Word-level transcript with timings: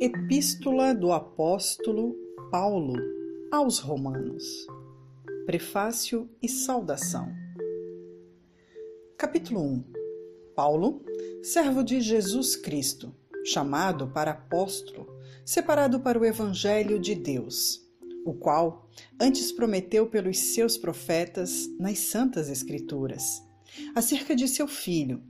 Epístola 0.00 0.94
do 0.94 1.10
Apóstolo 1.10 2.14
Paulo 2.52 2.94
aos 3.50 3.80
Romanos. 3.80 4.44
Prefácio 5.44 6.30
e 6.40 6.48
saudação. 6.48 7.34
Capítulo 9.16 9.60
1. 9.60 9.84
Paulo, 10.54 11.04
servo 11.42 11.82
de 11.82 12.00
Jesus 12.00 12.54
Cristo, 12.54 13.12
chamado 13.44 14.06
para 14.06 14.30
apóstolo, 14.30 15.04
separado 15.44 15.98
para 15.98 16.16
o 16.16 16.24
evangelho 16.24 17.00
de 17.00 17.16
Deus, 17.16 17.84
o 18.24 18.32
qual 18.32 18.88
antes 19.20 19.50
prometeu 19.50 20.06
pelos 20.06 20.38
seus 20.54 20.78
profetas 20.78 21.68
nas 21.76 21.98
santas 21.98 22.48
escrituras, 22.48 23.42
acerca 23.96 24.36
de 24.36 24.46
seu 24.46 24.68
filho, 24.68 25.20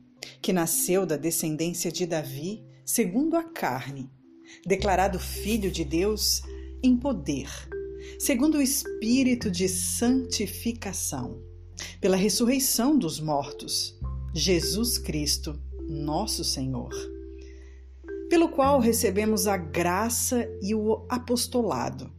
que 0.42 0.52
nasceu 0.52 1.06
da 1.06 1.16
descendência 1.16 1.90
de 1.90 2.04
Davi, 2.04 2.62
segundo 2.84 3.34
a 3.34 3.42
carne, 3.42 4.10
declarado 4.66 5.18
Filho 5.18 5.70
de 5.70 5.84
Deus 5.84 6.42
em 6.82 6.96
poder, 6.96 7.48
segundo 8.18 8.58
o 8.58 8.62
Espírito 8.62 9.50
de 9.50 9.68
santificação, 9.68 11.42
pela 12.00 12.16
ressurreição 12.16 12.98
dos 12.98 13.20
mortos, 13.20 13.98
Jesus 14.34 14.98
Cristo, 14.98 15.60
nosso 15.88 16.44
Senhor, 16.44 16.92
pelo 18.28 18.48
qual 18.48 18.78
recebemos 18.78 19.46
a 19.46 19.56
graça 19.56 20.48
e 20.60 20.74
o 20.74 21.06
apostolado 21.08 22.12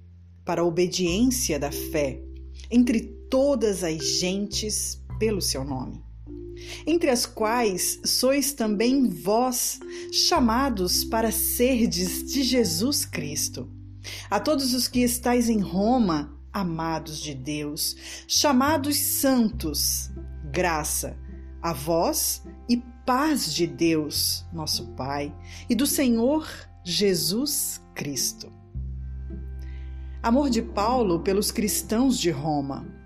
para 0.44 0.62
a 0.62 0.66
obediência 0.66 1.59
da 1.59 1.72
fé 1.72 2.22
entre 2.72 3.02
todas 3.30 3.84
as 3.84 4.20
gentes 4.20 5.04
pelo 5.20 5.42
seu 5.42 5.64
nome 5.64 6.09
entre 6.86 7.09
as 7.09 7.26
quais 7.26 7.99
sois 8.05 8.54
também 8.54 9.09
vós 9.09 9.80
chamados 10.11 11.03
para 11.03 11.31
serdes 11.31 12.23
de 12.31 12.44
Jesus 12.44 13.06
Cristo. 13.06 13.70
A 14.30 14.39
todos 14.39 14.73
os 14.73 14.88
que 14.88 15.02
estáis 15.02 15.50
em 15.50 15.59
Roma, 15.59 16.38
amados 16.52 17.19
de 17.19 17.34
Deus, 17.34 17.95
chamados 18.28 18.97
santos, 18.97 20.09
graça 20.52 21.17
a 21.61 21.73
vós 21.73 22.44
e 22.67 22.78
paz 23.06 23.53
de 23.53 23.67
Deus, 23.67 24.45
nosso 24.53 24.88
Pai, 24.94 25.36
e 25.69 25.75
do 25.75 25.86
Senhor 25.86 26.47
Jesus 26.84 27.81
Cristo. 27.94 28.52
Amor 30.22 30.50
de 30.50 30.62
Paulo 30.62 31.19
pelos 31.22 31.52
cristãos 31.52 32.17
de 32.17 32.30
Roma. 32.30 32.98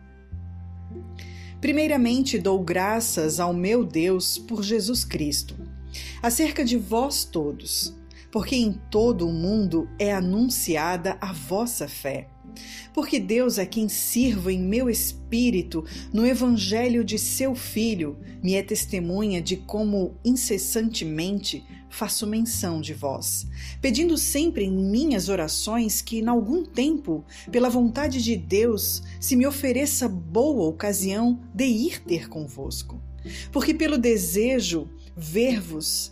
Primeiramente 1.64 2.38
dou 2.38 2.62
graças 2.62 3.40
ao 3.40 3.54
meu 3.54 3.86
Deus 3.86 4.38
por 4.38 4.62
Jesus 4.62 5.06
Cristo, 5.06 5.56
acerca 6.22 6.66
de 6.66 6.76
vós 6.76 7.24
todos, 7.24 7.96
porque 8.30 8.54
em 8.54 8.74
todo 8.92 9.26
o 9.26 9.32
mundo 9.32 9.88
é 9.98 10.12
anunciada 10.12 11.18
a 11.22 11.32
vossa 11.32 11.88
fé. 11.88 12.28
Porque 12.94 13.18
Deus 13.18 13.58
é 13.58 13.66
quem 13.66 13.88
sirvo 13.88 14.50
em 14.50 14.60
meu 14.60 14.90
espírito 14.90 15.86
no 16.12 16.26
evangelho 16.26 17.02
de 17.02 17.18
seu 17.18 17.56
Filho, 17.56 18.18
me 18.44 18.56
é 18.56 18.62
testemunha 18.62 19.42
de 19.42 19.56
como 19.56 20.18
incessantemente 20.26 21.64
faço 21.94 22.26
menção 22.26 22.82
de 22.82 22.92
vós, 22.92 23.48
pedindo 23.80 24.18
sempre 24.18 24.66
em 24.66 24.72
minhas 24.72 25.30
orações 25.30 26.02
que, 26.02 26.20
em 26.20 26.28
algum 26.28 26.66
tempo, 26.66 27.24
pela 27.52 27.70
vontade 27.70 28.22
de 28.22 28.36
Deus, 28.36 29.04
se 29.20 29.36
me 29.36 29.46
ofereça 29.46 30.10
boa 30.10 30.68
ocasião 30.68 31.40
de 31.54 31.66
ir 31.66 32.04
ter 32.04 32.28
convosco. 32.28 33.00
Porque 33.52 33.76
pelo 33.76 33.98
desejo 33.98 34.90
ver-vos 35.16 36.12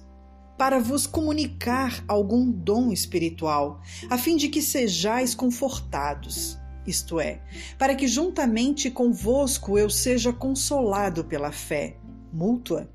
para 0.55 0.79
vos 0.79 1.07
comunicar 1.07 2.03
algum 2.07 2.51
dom 2.51 2.91
espiritual, 2.91 3.81
a 4.07 4.19
fim 4.19 4.38
de 4.38 4.49
que 4.49 4.61
sejais 4.61 5.33
confortados, 5.33 6.59
isto 6.85 7.19
é, 7.19 7.41
para 7.79 7.95
que 7.95 8.07
juntamente 8.07 8.91
convosco 8.91 9.79
eu 9.79 9.89
seja 9.89 10.31
consolado 10.31 11.23
pela 11.23 11.51
fé 11.51 11.97
mútua, 12.31 12.88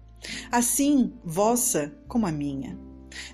assim 0.51 1.13
vossa 1.25 1.93
como 2.09 2.27
a 2.27 2.33
minha. 2.33 2.79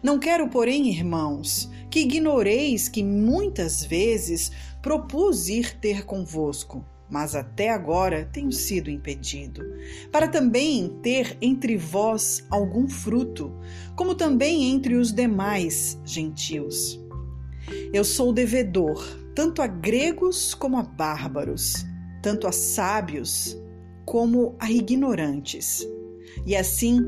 Não 0.02 0.18
quero, 0.18 0.48
porém, 0.48 0.88
irmãos, 0.88 1.70
que 1.90 2.00
ignoreis 2.00 2.88
que 2.88 3.02
muitas 3.02 3.84
vezes 3.84 4.52
propus 4.80 5.48
ir 5.48 5.78
ter 5.78 6.04
convosco, 6.04 6.84
mas 7.10 7.34
até 7.34 7.68
agora 7.68 8.28
tenho 8.32 8.50
sido 8.50 8.90
impedido, 8.90 9.62
para 10.10 10.28
também 10.28 10.88
ter 11.02 11.36
entre 11.42 11.76
vós 11.76 12.44
algum 12.50 12.88
fruto, 12.88 13.52
como 13.94 14.14
também 14.14 14.70
entre 14.70 14.94
os 14.94 15.12
demais 15.12 16.00
gentios. 16.04 16.98
Eu 17.92 18.04
sou 18.04 18.32
devedor, 18.32 19.04
tanto 19.34 19.60
a 19.60 19.66
gregos 19.66 20.54
como 20.54 20.78
a 20.78 20.82
bárbaros, 20.82 21.84
tanto 22.22 22.46
a 22.46 22.52
sábios 22.52 23.58
como 24.06 24.56
a 24.58 24.70
ignorantes. 24.70 25.86
E 26.46 26.56
assim, 26.56 27.00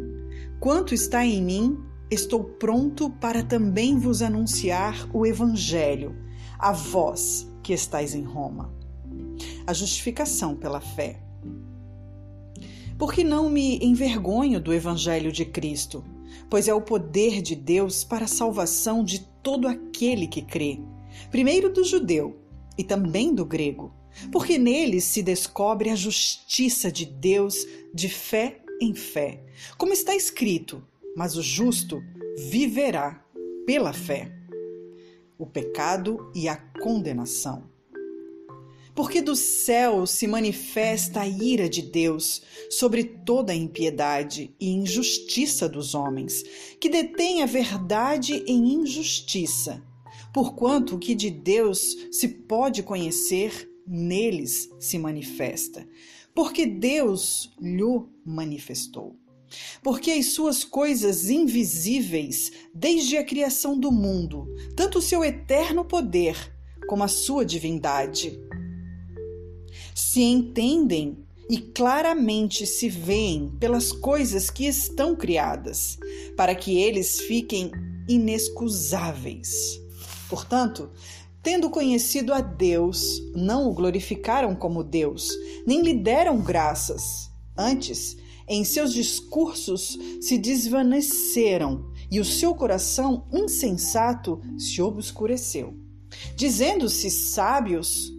quanto 0.61 0.95
está 0.95 1.25
em 1.25 1.43
mim, 1.43 1.79
estou 2.11 2.45
pronto 2.45 3.11
para 3.11 3.43
também 3.43 3.99
vos 3.99 4.23
anunciar 4.23 5.09
o 5.13 5.27
Evangelho, 5.27 6.17
a 6.59 6.73
vós 6.73 7.49
que 7.63 7.73
estáis 7.73 8.15
em 8.15 8.23
Roma 8.23 8.75
a 9.67 9.73
justificação 9.73 10.55
pela 10.55 10.81
fé. 10.81 11.21
Porque 12.99 13.25
não 13.25 13.49
me 13.49 13.79
envergonho 13.79 14.61
do 14.61 14.73
Evangelho 14.73 15.33
de 15.33 15.45
Cristo, 15.45 16.05
pois 16.49 16.69
é 16.69 16.75
o 16.75 16.81
poder 16.83 17.43
de 17.43 17.55
Deus 17.55 18.05
para 18.05 18.25
a 18.25 18.29
salvação 18.29 19.05
de 19.05 19.21
todo 19.43 19.67
aquele 19.67 20.27
que 20.27 20.43
crê, 20.43 20.81
primeiro 21.31 21.73
do 21.73 21.83
judeu 21.83 22.39
e 22.79 22.85
também 22.85 23.35
do 23.35 23.45
grego, 23.45 23.93
porque 24.31 24.59
nele 24.59 25.01
se 25.01 25.23
descobre 25.23 25.91
a 25.91 25.97
justiça 25.97 26.91
de 26.91 27.05
Deus 27.05 27.67
de 27.93 28.09
fé 28.09 28.61
em 28.85 28.95
fé, 28.95 29.43
como 29.77 29.93
está 29.93 30.15
escrito: 30.15 30.83
mas 31.17 31.37
o 31.37 31.43
justo 31.43 32.03
viverá 32.51 33.25
pela 33.67 33.93
fé. 33.93 34.33
O 35.39 35.47
pecado 35.47 36.31
e 36.35 36.49
a 36.49 36.57
condenação. 36.57 37.65
Porque 38.95 39.21
do 39.21 39.35
céu 39.35 40.07
se 40.07 40.27
manifesta 40.29 41.23
a 41.23 41.29
ira 41.29 41.69
de 41.69 41.83
Deus 41.83 42.43
sobre 42.71 43.03
toda 43.03 43.53
a 43.53 43.57
impiedade 43.57 44.55
e 44.61 44.71
injustiça 44.71 45.69
dos 45.69 45.97
homens, 45.97 46.45
que 46.79 46.89
detêm 46.89 47.43
a 47.43 47.47
verdade 47.47 48.45
em 48.47 48.75
injustiça, 48.75 49.83
porquanto 50.33 50.95
o 50.95 50.99
que 50.99 51.15
de 51.15 51.29
Deus 51.29 51.97
se 52.13 52.29
pode 52.29 52.85
conhecer, 52.85 53.69
neles 53.85 54.71
se 54.79 54.97
manifesta, 54.97 55.87
porque 56.35 56.67
Deus 56.67 57.53
lhe 57.61 57.83
manifestou. 58.25 59.17
Porque 59.83 60.11
as 60.11 60.27
suas 60.27 60.65
coisas 60.65 61.31
invisíveis, 61.31 62.51
desde 62.75 63.17
a 63.17 63.25
criação 63.25 63.79
do 63.79 63.93
mundo, 63.93 64.53
tanto 64.75 64.99
o 64.99 65.03
seu 65.03 65.23
eterno 65.23 65.85
poder 65.85 66.37
como 66.89 67.05
a 67.05 67.09
sua 67.09 67.45
divindade, 67.45 68.39
se 69.95 70.23
entendem 70.23 71.25
e 71.49 71.59
claramente 71.59 72.67
se 72.67 72.89
veem 72.89 73.51
pelas 73.61 73.93
coisas 73.93 74.51
que 74.51 74.67
estão 74.67 75.15
criadas, 75.15 75.99
para 76.37 76.55
que 76.55 76.79
eles 76.79 77.21
fiquem 77.21 77.71
inexcusáveis. 78.09 79.81
Portanto, 80.29 80.91
tendo 81.45 81.69
conhecido 81.69 82.33
a 82.33 82.41
Deus, 82.41 83.23
não 83.37 83.69
o 83.69 83.75
glorificaram 83.75 84.57
como 84.57 84.83
Deus, 84.83 85.31
nem 85.67 85.83
lhe 85.83 85.93
deram 85.93 86.41
graças. 86.41 87.31
Antes, 87.57 88.17
em 88.49 88.65
seus 88.65 88.95
discursos 88.95 89.99
se 90.23 90.39
desvaneceram 90.39 91.93
e 92.11 92.19
o 92.19 92.25
seu 92.25 92.55
coração 92.55 93.27
insensato 93.31 94.41
se 94.59 94.81
obscureceu. 94.81 95.75
Dizendo-se 96.35 97.11
sábios, 97.11 98.11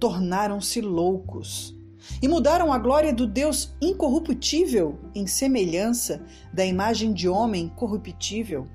tornaram-se 0.00 0.80
loucos 0.80 1.76
e 2.22 2.26
mudaram 2.26 2.72
a 2.72 2.78
glória 2.78 3.12
do 3.12 3.26
Deus 3.26 3.74
incorruptível 3.82 4.98
em 5.14 5.26
semelhança 5.26 6.24
da 6.52 6.64
imagem 6.64 7.12
de 7.12 7.28
homem 7.28 7.68
corruptível, 7.68 8.66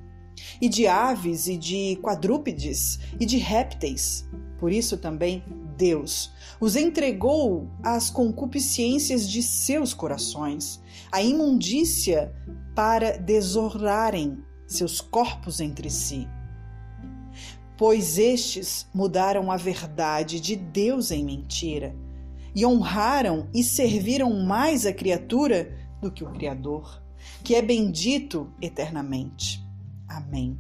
e 0.62 0.70
de 0.70 0.88
aves 0.88 1.48
e 1.48 1.58
de 1.58 1.98
quadrúpedes 2.02 3.00
e 3.20 3.26
de 3.26 3.38
répteis. 3.38 4.28
Por 4.60 4.72
isso 4.72 4.98
também 4.98 5.44
Deus 5.78 6.32
os 6.60 6.76
entregou 6.76 7.70
às 7.84 8.10
concupiscências 8.10 9.30
de 9.30 9.44
seus 9.44 9.94
corações, 9.94 10.82
à 11.12 11.22
imundícia 11.22 12.34
para 12.76 13.18
desorrarem 13.18 14.40
seus 14.66 15.00
corpos 15.00 15.60
entre 15.60 15.90
si 15.90 16.28
pois 17.78 18.18
estes 18.18 18.88
mudaram 18.94 19.52
a 19.52 19.56
verdade 19.56 20.40
de 20.40 20.56
Deus 20.56 21.12
em 21.12 21.24
mentira 21.24 21.96
e 22.56 22.66
honraram 22.66 23.48
e 23.54 23.64
serviram 23.64 24.44
mais 24.44 24.86
a 24.86 24.92
criatura 24.92 25.78
do 26.02 26.12
que 26.12 26.24
o 26.24 26.32
Criador, 26.32 27.04
que 27.44 27.54
é 27.54 27.62
bendito 27.62 28.52
eternamente. 28.60 29.64
Amém. 30.08 30.58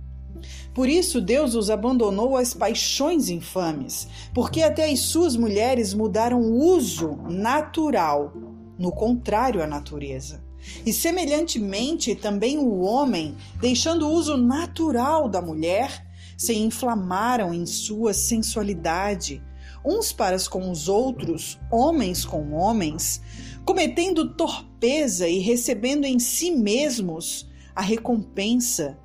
Por 0.73 0.87
isso 0.87 1.19
Deus 1.19 1.55
os 1.55 1.69
abandonou 1.69 2.37
às 2.37 2.53
paixões 2.53 3.29
infames, 3.29 4.07
porque 4.33 4.61
até 4.61 4.89
as 4.91 4.99
suas 4.99 5.35
mulheres 5.35 5.93
mudaram 5.93 6.41
o 6.41 6.59
uso 6.75 7.17
natural, 7.29 8.33
no 8.77 8.91
contrário 8.91 9.63
à 9.63 9.67
natureza. 9.67 10.45
E 10.85 10.91
semelhantemente 10.91 12.13
também 12.13 12.57
o 12.57 12.81
homem, 12.81 13.35
deixando 13.59 14.07
o 14.07 14.11
uso 14.11 14.37
natural 14.37 15.29
da 15.29 15.41
mulher, 15.41 16.05
se 16.37 16.55
inflamaram 16.55 17.53
em 17.53 17.65
sua 17.65 18.13
sensualidade, 18.13 19.41
uns 19.83 20.11
para 20.11 20.37
com 20.49 20.69
os 20.69 20.87
outros, 20.87 21.57
homens 21.71 22.25
com 22.25 22.53
homens, 22.53 23.21
cometendo 23.65 24.33
torpeza 24.33 25.27
e 25.27 25.39
recebendo 25.39 26.05
em 26.05 26.19
si 26.19 26.51
mesmos 26.51 27.49
a 27.75 27.81
recompensa 27.81 28.97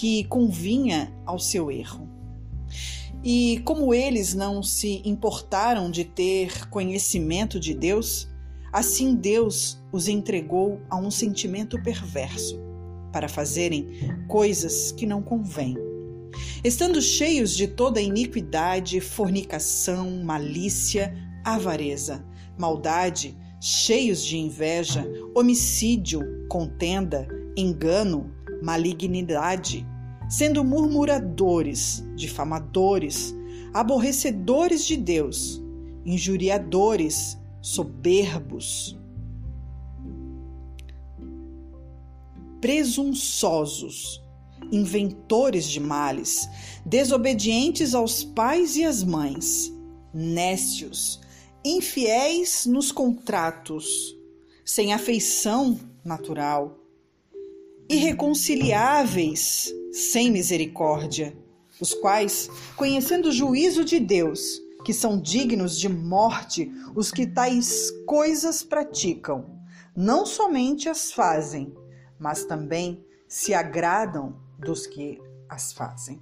que 0.00 0.24
convinha 0.24 1.12
ao 1.26 1.38
seu 1.38 1.70
erro. 1.70 2.08
E 3.22 3.60
como 3.66 3.92
eles 3.92 4.32
não 4.32 4.62
se 4.62 5.02
importaram 5.04 5.90
de 5.90 6.04
ter 6.04 6.70
conhecimento 6.70 7.60
de 7.60 7.74
Deus, 7.74 8.26
assim 8.72 9.14
Deus 9.14 9.78
os 9.92 10.08
entregou 10.08 10.80
a 10.88 10.96
um 10.96 11.10
sentimento 11.10 11.78
perverso 11.82 12.58
para 13.12 13.28
fazerem 13.28 13.90
coisas 14.26 14.90
que 14.90 15.04
não 15.04 15.20
convêm. 15.20 15.76
Estando 16.64 17.02
cheios 17.02 17.54
de 17.54 17.68
toda 17.68 18.00
iniquidade, 18.00 19.02
fornicação, 19.02 20.22
malícia, 20.24 21.14
avareza, 21.44 22.24
maldade, 22.58 23.36
cheios 23.60 24.24
de 24.24 24.38
inveja, 24.38 25.06
homicídio, 25.34 26.22
contenda, 26.48 27.28
engano, 27.54 28.39
malignidade, 28.62 29.86
sendo 30.28 30.62
murmuradores, 30.64 32.04
difamadores, 32.14 33.34
aborrecedores 33.72 34.84
de 34.86 34.96
Deus, 34.96 35.62
injuriadores, 36.04 37.38
soberbos, 37.60 38.98
presunçosos, 42.60 44.22
inventores 44.70 45.68
de 45.68 45.80
males, 45.80 46.48
desobedientes 46.84 47.94
aos 47.94 48.22
pais 48.22 48.76
e 48.76 48.84
às 48.84 49.02
mães, 49.02 49.72
nécios, 50.12 51.20
infiéis 51.64 52.66
nos 52.66 52.92
contratos, 52.92 54.16
sem 54.64 54.92
afeição 54.92 55.78
natural, 56.04 56.78
irreconciliáveis, 57.90 59.74
sem 59.92 60.30
misericórdia, 60.30 61.36
os 61.80 61.92
quais, 61.92 62.48
conhecendo 62.76 63.30
o 63.30 63.32
juízo 63.32 63.84
de 63.84 63.98
Deus, 63.98 64.62
que 64.84 64.94
são 64.94 65.20
dignos 65.20 65.76
de 65.76 65.88
morte 65.88 66.70
os 66.94 67.10
que 67.10 67.26
tais 67.26 67.90
coisas 68.06 68.62
praticam, 68.62 69.58
não 69.96 70.24
somente 70.24 70.88
as 70.88 71.10
fazem, 71.10 71.74
mas 72.18 72.44
também 72.44 73.04
se 73.26 73.52
agradam 73.52 74.36
dos 74.56 74.86
que 74.86 75.20
as 75.48 75.72
fazem. 75.72 76.20